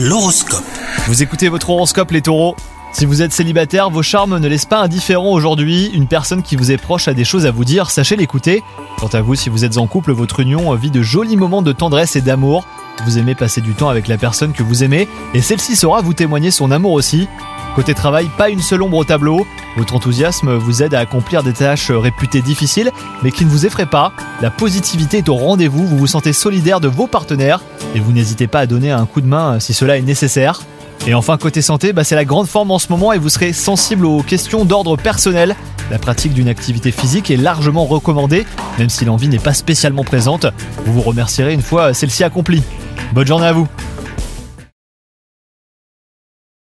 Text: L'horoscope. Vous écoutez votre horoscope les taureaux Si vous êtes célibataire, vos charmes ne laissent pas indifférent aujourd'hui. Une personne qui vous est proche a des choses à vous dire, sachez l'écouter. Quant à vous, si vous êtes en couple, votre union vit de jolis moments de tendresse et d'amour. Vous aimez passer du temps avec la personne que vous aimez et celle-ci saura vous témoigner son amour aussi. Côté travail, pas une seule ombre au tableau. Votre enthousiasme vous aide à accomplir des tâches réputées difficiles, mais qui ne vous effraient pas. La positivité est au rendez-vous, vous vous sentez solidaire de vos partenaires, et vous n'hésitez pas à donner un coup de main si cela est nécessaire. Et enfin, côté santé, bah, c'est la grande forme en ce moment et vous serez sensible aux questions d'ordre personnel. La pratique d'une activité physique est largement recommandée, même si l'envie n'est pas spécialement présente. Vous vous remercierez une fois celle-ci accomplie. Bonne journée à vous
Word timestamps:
L'horoscope. 0.00 0.62
Vous 1.08 1.24
écoutez 1.24 1.48
votre 1.48 1.70
horoscope 1.70 2.12
les 2.12 2.22
taureaux 2.22 2.54
Si 2.92 3.04
vous 3.04 3.20
êtes 3.20 3.32
célibataire, 3.32 3.90
vos 3.90 4.04
charmes 4.04 4.38
ne 4.38 4.46
laissent 4.46 4.64
pas 4.64 4.78
indifférent 4.78 5.32
aujourd'hui. 5.32 5.90
Une 5.92 6.06
personne 6.06 6.44
qui 6.44 6.54
vous 6.54 6.70
est 6.70 6.76
proche 6.76 7.08
a 7.08 7.14
des 7.14 7.24
choses 7.24 7.46
à 7.46 7.50
vous 7.50 7.64
dire, 7.64 7.90
sachez 7.90 8.14
l'écouter. 8.14 8.62
Quant 9.00 9.08
à 9.08 9.22
vous, 9.22 9.34
si 9.34 9.48
vous 9.48 9.64
êtes 9.64 9.76
en 9.76 9.88
couple, 9.88 10.12
votre 10.12 10.38
union 10.38 10.72
vit 10.76 10.92
de 10.92 11.02
jolis 11.02 11.36
moments 11.36 11.62
de 11.62 11.72
tendresse 11.72 12.14
et 12.14 12.20
d'amour. 12.20 12.64
Vous 13.04 13.18
aimez 13.18 13.34
passer 13.34 13.60
du 13.60 13.74
temps 13.74 13.88
avec 13.88 14.06
la 14.06 14.18
personne 14.18 14.52
que 14.52 14.62
vous 14.62 14.84
aimez 14.84 15.08
et 15.34 15.42
celle-ci 15.42 15.74
saura 15.74 16.00
vous 16.00 16.14
témoigner 16.14 16.52
son 16.52 16.70
amour 16.70 16.92
aussi. 16.92 17.26
Côté 17.78 17.94
travail, 17.94 18.28
pas 18.36 18.50
une 18.50 18.60
seule 18.60 18.82
ombre 18.82 18.96
au 18.96 19.04
tableau. 19.04 19.46
Votre 19.76 19.94
enthousiasme 19.94 20.52
vous 20.56 20.82
aide 20.82 20.94
à 20.94 20.98
accomplir 20.98 21.44
des 21.44 21.52
tâches 21.52 21.92
réputées 21.92 22.42
difficiles, 22.42 22.90
mais 23.22 23.30
qui 23.30 23.44
ne 23.44 23.50
vous 23.50 23.66
effraient 23.66 23.86
pas. 23.86 24.12
La 24.42 24.50
positivité 24.50 25.18
est 25.18 25.28
au 25.28 25.36
rendez-vous, 25.36 25.86
vous 25.86 25.96
vous 25.96 26.08
sentez 26.08 26.32
solidaire 26.32 26.80
de 26.80 26.88
vos 26.88 27.06
partenaires, 27.06 27.60
et 27.94 28.00
vous 28.00 28.10
n'hésitez 28.10 28.48
pas 28.48 28.58
à 28.58 28.66
donner 28.66 28.90
un 28.90 29.06
coup 29.06 29.20
de 29.20 29.28
main 29.28 29.60
si 29.60 29.74
cela 29.74 29.96
est 29.96 30.02
nécessaire. 30.02 30.62
Et 31.06 31.14
enfin, 31.14 31.36
côté 31.36 31.62
santé, 31.62 31.92
bah, 31.92 32.02
c'est 32.02 32.16
la 32.16 32.24
grande 32.24 32.48
forme 32.48 32.72
en 32.72 32.80
ce 32.80 32.88
moment 32.90 33.12
et 33.12 33.18
vous 33.18 33.28
serez 33.28 33.52
sensible 33.52 34.06
aux 34.06 34.24
questions 34.24 34.64
d'ordre 34.64 34.96
personnel. 34.96 35.54
La 35.92 36.00
pratique 36.00 36.32
d'une 36.32 36.48
activité 36.48 36.90
physique 36.90 37.30
est 37.30 37.36
largement 37.36 37.84
recommandée, 37.84 38.44
même 38.80 38.90
si 38.90 39.04
l'envie 39.04 39.28
n'est 39.28 39.38
pas 39.38 39.54
spécialement 39.54 40.02
présente. 40.02 40.46
Vous 40.84 40.94
vous 40.94 41.02
remercierez 41.02 41.54
une 41.54 41.62
fois 41.62 41.94
celle-ci 41.94 42.24
accomplie. 42.24 42.64
Bonne 43.12 43.28
journée 43.28 43.46
à 43.46 43.52
vous 43.52 43.68